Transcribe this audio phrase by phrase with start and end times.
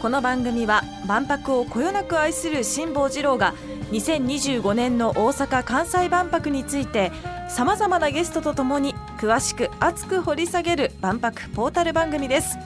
[0.00, 3.54] この番組は万博をこよなく愛する辛坊治郎が
[3.92, 7.12] 2025年の大阪・関西万博について
[7.48, 12.58] さまざまなゲストとともに詳しく熱く掘り下げる万博ポータル番組です。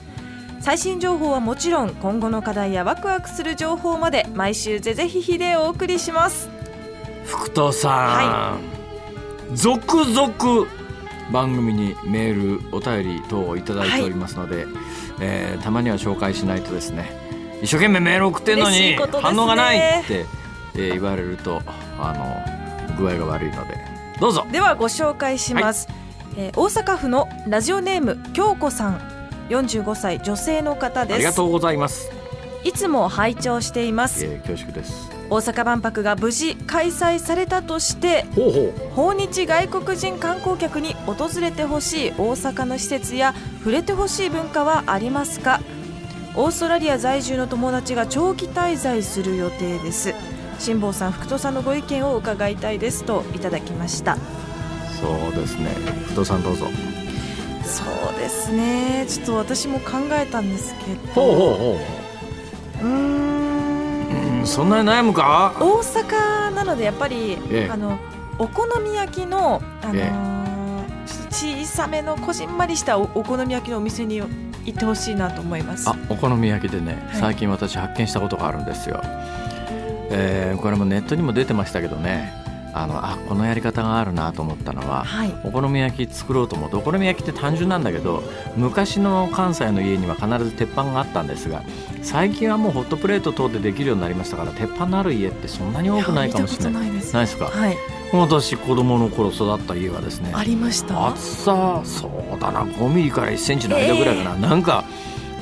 [0.59, 6.49] 最新情報はもちろん今後の課題やワクワクする情報まで毎週ぜぜひひでお送りします。
[7.25, 8.57] 福藤さ
[9.51, 10.67] ん、続々
[11.31, 14.67] 番組にメールお便り等をいただいておりますので、
[15.19, 17.20] えーたまには紹介しないとですね
[17.61, 20.25] 一生懸命メール送ってんのに反応がないって、
[20.75, 21.61] えー言われると
[21.99, 23.75] あの具合が悪いので。
[24.19, 24.45] どうぞ。
[24.51, 25.87] ではご紹介します、
[26.37, 29.01] えー大阪府のラジオネーム京子さん。
[29.49, 31.15] 45歳女性の方です。
[31.15, 32.09] ありがとうございます、
[32.63, 34.23] いつも拝聴しています。
[34.23, 35.09] えー恐縮です。
[35.29, 38.25] 大阪万博が無事開催されたとして
[38.95, 45.59] 訪日外国人観光客に訪れてほしい大阪の施設や触れてほしい文化はありますか？
[46.33, 50.13] オーストラリア在住の友達が長期滞在する予定です。
[50.59, 54.15] 辛坊さん福戸さんのご意見を伺いたいですといただきました。
[55.01, 55.71] そうですね。
[56.07, 56.67] 不動産どうぞ。
[57.63, 59.05] そうですね。
[59.09, 61.13] ちょっと私も考えたんですけど。
[61.13, 61.77] ほうほうほ
[62.81, 62.87] うう。
[62.87, 64.45] うん。
[64.45, 65.53] そんなに悩むか？
[65.59, 67.69] 大阪なのでやっぱり、ええ。
[67.69, 67.99] あの
[68.39, 70.31] お好み焼きの、あのーえ
[71.29, 74.21] 小さめのこじんまりしたおお好み焼きのお店に
[74.65, 75.89] 行ってほしいなと思います。
[75.89, 77.19] あお好み焼きでねはい。
[77.21, 79.01] 最近私発見したことがあるんですよ、
[80.11, 82.39] えーこれもネットにも出てましたけどね。
[82.73, 85.33] あのあこのやり方があるなと思ったのははい。
[85.43, 86.69] お好み焼き作ろうと思う。
[86.69, 88.23] とお好み焼きって単純なんだけど
[88.55, 91.63] 昔の関西の家には必ず鉄板があったんですが
[92.01, 96.73] 最近はもうホットプレート等でできるようになりましたから鉄板のある家ってそんなに多くないかもしれない。
[96.73, 97.45] ないですか？
[97.47, 97.75] はい
[98.13, 101.07] 私子供の頃育った家はですねありました？
[101.09, 104.83] 厚さそうだな5ミリから1センチの間ぐらいかな、なんか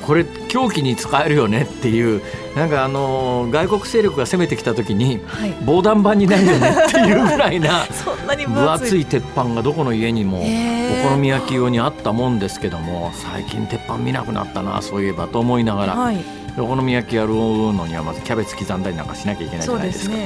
[0.06, 2.22] これ凶器に使えるよねっていう
[2.56, 5.54] なんかあのー外国勢力が攻めてきた時にはい。
[5.64, 7.84] 防弾板になるよねっていうぐらいな
[8.46, 16.24] 分分厚い鉄板がどこの家にもお好み焼き用にあったもんですけども最近鉄板見なくなったなそういえばと思いながら、はい。
[16.58, 20.16] お好み焼きやるのにはまずキャベツ刻んだりなんかしなきゃいけないじゃないですか。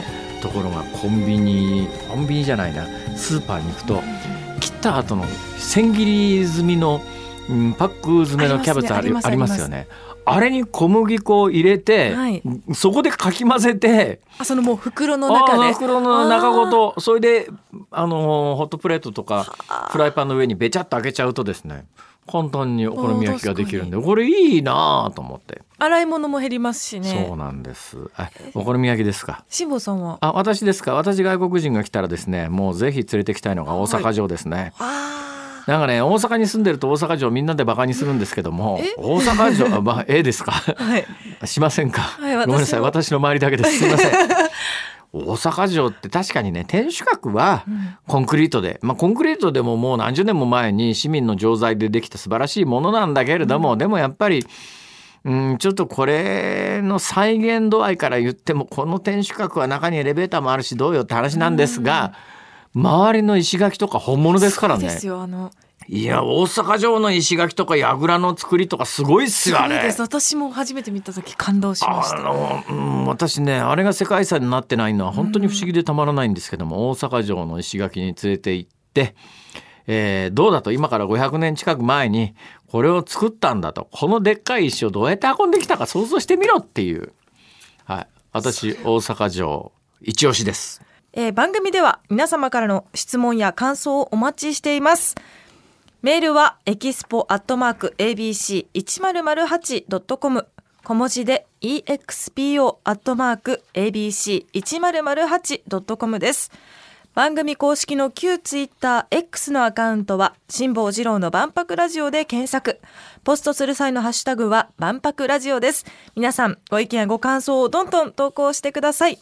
[0.44, 2.84] ところがコンビニコンビニじゃないな
[3.16, 4.03] スーパーに行くと
[4.60, 5.25] 切った後の
[5.56, 6.05] 千切
[6.41, 7.00] り済みの、
[7.49, 9.88] うん、パック詰めのキャベツありありますねありますよね。
[10.27, 12.43] あれに小麦粉を入れて、はい。
[12.72, 15.72] そこでかき混ぜてあそのもう袋の中で？
[15.72, 17.49] 袋の中ごとそれで
[17.91, 19.44] あのーホットプレートとか
[19.91, 21.87] フライパンの上にべちゃっと開けちゃうとですね
[22.31, 27.27] 簡単にお好み焼きができるんでこれいいなと思って、洗い物も減りますしね。
[27.29, 27.99] そうなんです。
[28.17, 29.45] あお好み焼きですか？
[29.49, 30.19] 辛坊さんは？
[30.21, 30.95] あ私ですか？
[30.95, 38.95] 私外国人が来たらですねもうぜひ連れてきたいのが大阪城ですね、あなんかね大阪に住んでると大阪城みんなでバカにするんですけどもえ？
[38.99, 40.53] 大阪城あまあええですか？
[40.53, 41.07] ー はい。
[41.47, 42.47] しませんか、い私も。
[42.47, 42.81] ごめんなさい。
[42.81, 43.79] 私の周りだけです。
[43.79, 44.13] すいません
[45.15, 47.65] 大阪城って確かにね天守閣は
[48.09, 54.45] コンクリートで、まあ、コンクリートでももう何十年も前に市民の錠剤でできた素晴らしいものなんだけれども、でもやっぱり
[55.25, 62.13] うん、ちょっとこれの再現度合いから言ってもこの天守閣は中にエレベーターもあるしどうよって話なんですが、
[62.75, 64.85] 周りの石垣とか本物ですからね。
[64.85, 65.51] ですよあの
[65.89, 70.00] いや大阪城の石垣とか櫓の作りとかすごいっすよです。
[70.00, 79.15] 私も初めて見た時感動しましあたの、うん、私ねあれが世界遺産になってないのは本当に不思議でたまらないんですけども、大阪城の石垣に連れて行って、
[79.87, 82.34] えーどうだと今から500年近く前に
[82.69, 87.12] これを作ったんだとこのでっかい石をどうやって運んできたか想像してみろっていう、
[87.84, 90.83] はい、私大阪城一押しです。
[91.12, 95.15] えー番組では皆様からの質問や感想をお待ちしています
[96.04, 100.47] メールはエキスポアットマーク ABC1008.com
[100.84, 106.51] 小文字で expo アットマーク ABC1008.com です。
[107.15, 112.83] 番組公式の旧ツイッター X のアカウントは辛坊治郎の万博ラジオで検索。
[113.24, 115.86] ポストする際のハッシュタグは万博ラジオです。
[116.16, 119.18] 皆さんご意見やご感想をどんどん投稿してください。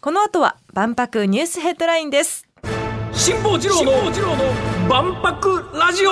[0.00, 2.45] この後は万博ニュースヘッドラインです。
[3.16, 3.92] 辛坊治郎の
[4.88, 6.10] 万博ラジオ。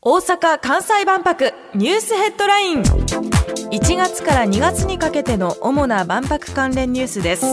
[0.00, 2.82] 大阪・関西万博ニュースヘッドライン。
[2.82, 7.46] 1月から2月にかけての主な万博関連ニュースです。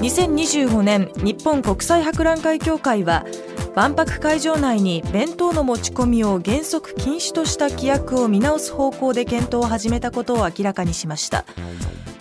[0.00, 3.26] 2025年日本国際博覧会協会は
[3.74, 11.44] 万博会場内に弁当の持ち込みを原則禁止とした規約を見直す方向で検討を始めたことを明らかにしました。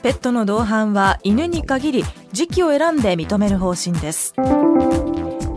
[0.06, 4.36] ペットの同伴は犬に限り時期を選んで認める方針です。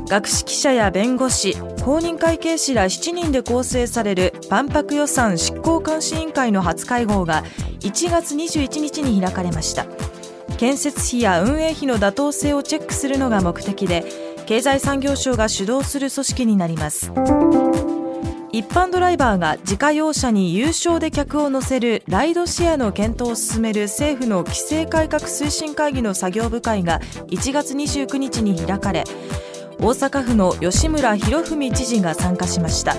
[0.08, 1.54] 学識者や弁護士
[1.84, 7.44] 公認会計士ら7人で構成される万博予算執行監視委員会の初会合が
[7.80, 9.84] 1月21日に開かれました。
[10.56, 14.06] 建設費や運営費の妥当性をチェックするのが目的で
[14.46, 17.12] 経済産業省が主導する組織になります。
[18.50, 29.04] 一般ドライバーが自家用車に有償で客を乗せるライドシェアの検討を進める政府の規制改革推進会議の作業部会が1月29日に開かれ
[29.78, 32.96] 大阪府の吉村博文知事が参加しました。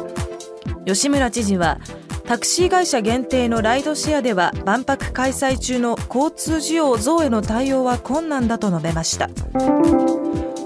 [0.85, 1.79] 吉村知事は
[2.25, 9.29] タクシー会社限定のライドシェアでは万博開催中の交通需要増への対応は困難だと述べました。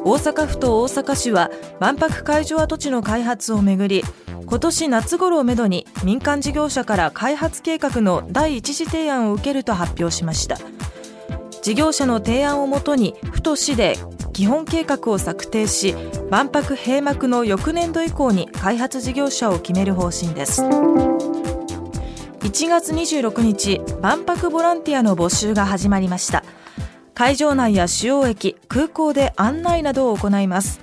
[0.05, 4.03] 大阪府と大阪市は万博会場跡地の開発をめぐり
[4.53, 10.59] 今年夏頃をめどに民間事業者から開発計画の第一次提案を受けると発表しました。
[11.63, 13.97] 事業者の提案をもとに府と市で
[14.31, 15.95] 基本計画を策定し
[16.29, 20.61] 万博閉幕の翌年度以降に開発事業者を決める方針です。
[20.61, 26.43] 1月26日万博ボランティアの募集が始まりました。
[27.15, 30.82] 会場内や主要駅空港で案内などを行います。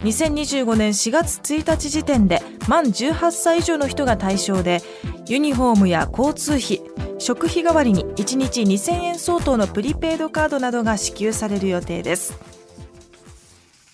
[0.00, 4.82] 2025年4月1日時点で満18歳以上の人が対象で
[5.26, 6.80] ユニフォームや交通費
[7.18, 12.38] 食費代わりに1日2000円相当のプリペイドカードなどが支給される予定です。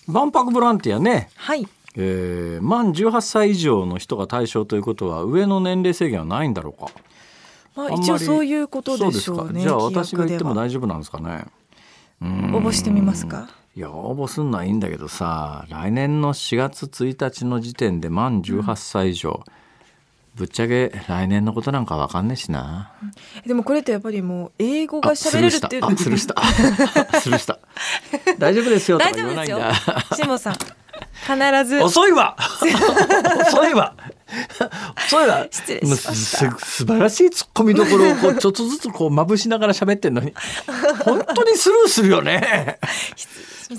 [0.07, 1.65] 万博ボランティアね、はい。
[1.95, 6.91] えー、満18歳以上の人が対象ということは上の年齢制限はないんだろうか。
[7.75, 11.45] まあ、一応そういうことでしょうねじゃあ私が言っても大丈夫なんですかね。
[12.21, 19.43] 応応募してみますかいや応募すんのはいいんだけどさ来年の4月1日の時点で満18歳以上、
[20.35, 22.91] ぶっちゃけ来年のことなんかわかんねえしな。
[23.45, 26.35] でもこれってやっぱりもう英語が喋れるっていうあスルーした。
[26.37, 27.19] あスルーした。
[27.21, 27.59] スルーした。
[28.39, 29.73] 大丈夫ですよとか言わないんだ。
[30.15, 30.53] 下野さん。
[30.53, 31.83] 必ず。
[31.83, 32.35] 遅いわ。
[33.47, 33.95] 遅いわ。
[35.05, 35.47] 遅いわ。
[35.51, 36.13] 失礼しました。
[36.15, 40.33] す素晴らしいツッコミどころをこう ちょっとずつこうまぶしながら喋ってんのに。
[41.05, 42.79] 本当にスルーするよね、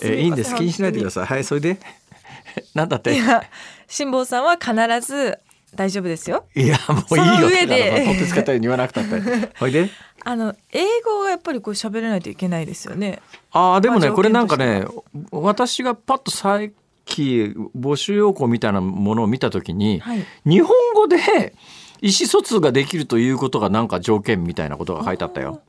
[0.03, 0.55] えーいいんです。
[0.55, 1.79] 気にしないでくだささいはいそれで？
[2.75, 3.15] なんだって？
[3.15, 3.43] いや
[3.89, 4.73] 辛坊さんは必
[5.07, 5.39] ず
[5.75, 6.45] 大丈夫ですよ。
[6.55, 8.03] いやもういいそのよ上で。
[8.07, 9.21] 取ってつけたように言わなくたって
[9.59, 9.91] ほいで？
[10.27, 13.21] あの英語がやっぱりこう喋れないといけないですよね。
[13.53, 14.85] ああでもねまあこれなんか条ね
[15.31, 16.69] 私がパッとさっ
[17.05, 20.25] き募集要項みたいなものを見た時に、はい。
[20.47, 21.55] 日本語で
[22.01, 25.61] 意思疎通ができるということがなんか条件みたいなことが書いてあったよ。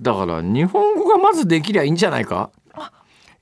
[0.00, 2.50] だから日本語がまずできりゃいいんじゃないか？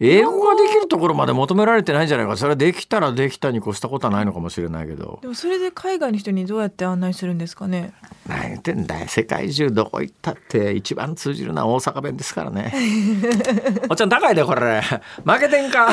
[0.01, 2.37] 英語ができるところまで求められてないんじゃないか。
[2.37, 5.19] それはできたらできたに越したことはないのかもしれないけど。
[5.23, 7.93] でもそれで海外の人にどうやって案内するんですかね？
[8.27, 9.07] 何言ってんだよ。
[9.09, 12.75] 世界中どこ行ったって一番通じるのは大阪弁ですからね。
[13.89, 14.81] おっちゃん高いでこれ。
[15.25, 15.89] 負けてんか。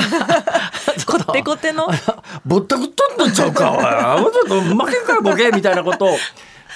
[1.05, 1.87] こってこての？
[2.45, 3.71] ぼったくっとんのちゃうか。
[3.71, 4.31] おい。
[4.33, 6.05] ちょっと負けんかよボケみたいなこと。
[6.05, 6.17] を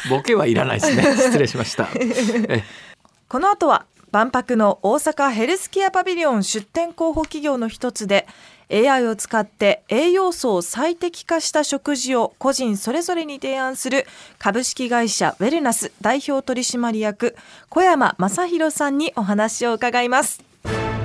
[0.09, 1.03] ボケはいらないですね。
[1.17, 1.87] 失礼しました。
[1.95, 2.63] え。
[3.27, 8.27] この後は万博の大阪ヘルスケアパビリオン出展候補企業の一つで
[8.71, 14.07] AI を使って栄養素を最適化した食事を個人それぞれに提案する
[14.39, 17.35] 株式会社ウェルナス代表取締役
[17.67, 20.41] 小山正弘さんにお話を伺います。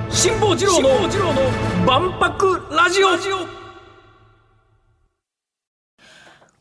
[0.09, 3.09] 辛坊治郎の万博ラジオ。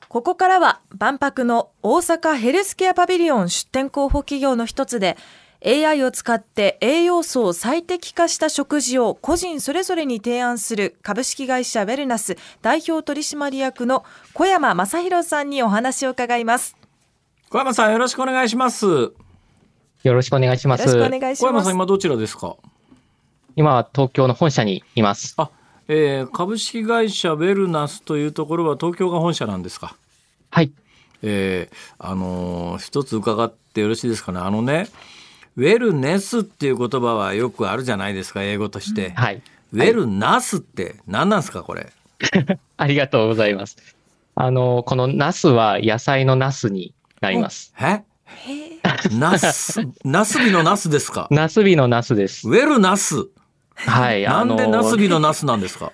[0.09, 5.17] ここからは万博の大阪ヘルスケアパビリオン出展候補企業の一つで
[5.65, 16.77] AI を使って栄養素を最適化した食事を個人それぞれに提案する株式会社ウェルナス代表取締役の小山正弘さんにお話を伺います。
[17.51, 19.13] 小山さんよろしくお願いしますよ
[20.05, 20.81] ろしくお願いします。
[20.81, 21.65] よろしくお願いし小山ます。
[21.67, 22.57] さん今どちらですか？
[23.57, 25.35] 今は東京の本社にいます。
[25.37, 25.51] あ、
[25.89, 29.95] えー株式会社ウェルナスというところは東京が本社なんですか？
[30.51, 30.73] はい。
[31.23, 34.89] えーあのー一つ伺ってよろしいですかねあのね
[35.57, 39.43] ウェルネスっていう言葉はよくあるじゃないですか英語として、はい。
[39.73, 41.93] ウェルナスって何なんですかこれ？
[42.77, 43.77] ありがとうございます。
[44.35, 47.73] あの、このナスは野菜のナスになります。
[47.81, 48.03] え？
[49.13, 51.27] ナスナスビのナスですか？
[51.31, 52.49] ナスビのナスです。
[52.49, 53.27] ウェルナス？
[53.75, 54.23] はい。
[54.23, 55.93] なんでナスビのナスなんですか？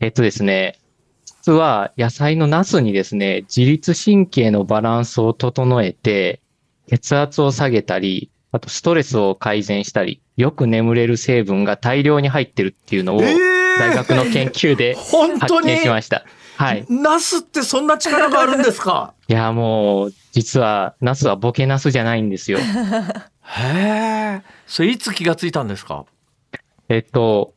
[0.00, 0.78] えっとですね、
[1.26, 6.40] 実は野菜のナスにですね、自律神経のバランスを整えて、
[6.88, 14.94] 血圧を下げたり、あとストレスを改善したり、よく眠れる成分が大量に入ってるっていうのを、大学の研究で
[15.40, 16.24] 発見しました。
[16.56, 16.86] はい。
[16.88, 19.12] ナスってそんな力があるんですか？
[19.28, 22.58] いや、もう、実は、ナスはボケナスじゃないんですよ。
[23.44, 24.42] へえ。
[24.66, 26.06] それいつ気がついたんですか？
[26.88, 27.52] えっと、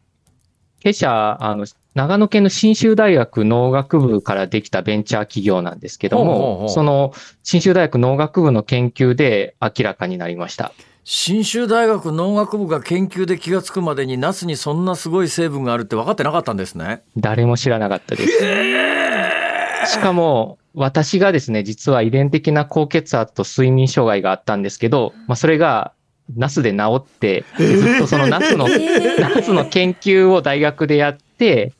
[0.83, 1.65] 弊社、あの、
[1.95, 7.13] 長野県の信州大学農学部からできたベンチャー企業なんですけども、その
[7.43, 10.71] 信州大学農学部の研究で明らかになりました。
[11.03, 17.01] 信州大学農学部が研究で気がつくまでにナスにそんなすごい成分があるって分かってなかったんですね。
[17.17, 19.91] 誰も知らなかったです。
[19.91, 25.93] しかも、私がですね、実は遺伝的な高血圧と睡眠障害があったんですけど、まあ、それが
[26.35, 31.73] ナスで治って、ずっとそのナスの、ナスの研究を大学でやって、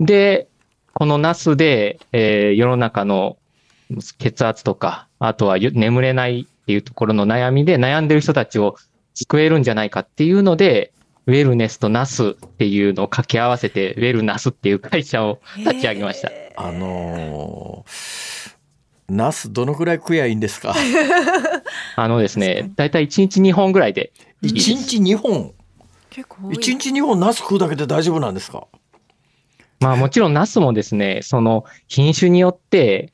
[0.00, 0.48] で、
[0.92, 3.36] このナスで、えー、世の中の
[4.18, 8.74] 血圧とか、あとは眠れないっていうところの悩みで悩んでる人たちを
[9.14, 10.92] 救えるんじゃないかっていうので、
[11.26, 16.30] ウェルネスとナスっていうのを掛け合わせて、ウェルナスっていう会社を立ち上げました。
[16.56, 18.52] あのー、
[19.08, 20.74] ナスどのくらい食えばいいんですか？
[21.94, 25.52] あのですね、だいたい1日2本ぐらいでいい1日2本？
[26.10, 28.66] 結構1日2本ナス食うだけで大丈夫なんですか？
[29.78, 33.12] まあもちろんナスもですね、その品種によって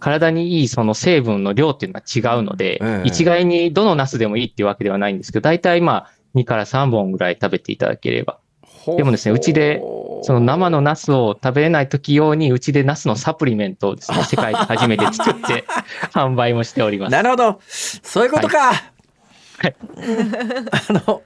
[0.00, 8.38] 体にいいその成分の量っていうのは違うので、ええ、一概にどのナスでもいいっていうわけではないんですけど、大体まあ2から3本ぐらい食べていただければ。
[8.86, 9.82] でもですね、うちで
[10.22, 15.64] その生のナスを食べれない時用に、うちでナスのサプリメントをですね、世界で初めて作って
[16.12, 17.12] 販売もしております。
[17.12, 17.60] なるほど。
[17.68, 18.58] そういうことか。
[18.58, 18.99] はい
[19.68, 21.22] あの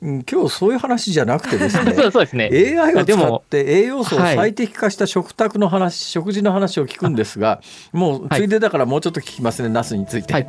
[0.00, 2.48] 今日そういう話じゃなくてですね そうですね。
[2.52, 7.60] AI を使って栄養素を最適化した食卓の話、食事の話を聞くんですが
[7.92, 10.32] もうついでだからもうちょっと聞きますね、ナスについて。
[10.32, 10.48] はい。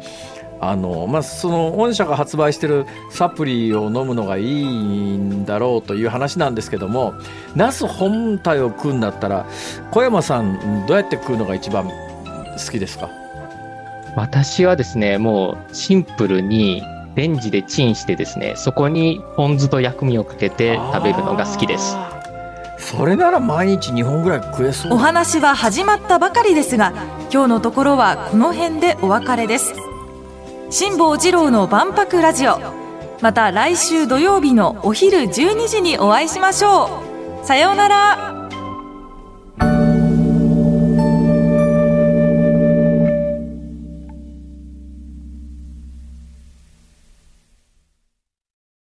[0.59, 7.13] あのまあ、その御社が発売してるサプリを飲むのがいいんだろうという話なんですけども
[7.55, 9.45] ナス本体を食うんだったら
[9.91, 11.91] 小山さんどうやって食うのが一番好
[12.71, 13.07] きですか？
[14.15, 16.81] 私はですねもうシンプルに
[17.17, 21.97] レンジでチンしてですね、そこにポン酢と薬味をかけて食べるのが好きです。
[22.77, 24.93] それなら毎日2本ぐらい食えそう。
[24.93, 26.93] お話は始まったばかりですが
[27.33, 29.73] 今日のところはこの辺でお別れです。
[30.69, 32.59] 辛坊治郎の万博ラジオ。
[33.19, 37.01] また来週土曜日のお昼12時にお会いしましょ
[37.41, 37.45] う。
[37.47, 38.36] さようなら